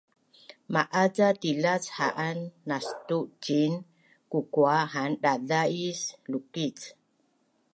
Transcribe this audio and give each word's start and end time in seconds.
Ma’az 0.73 1.09
ca 1.15 1.27
tilac 1.41 1.83
haan 1.97 2.39
nastu 2.67 3.17
ciin 3.43 3.73
kukua 4.35 4.75
haan 4.93 5.11
dazais 5.23 5.99
lukic 6.31 6.77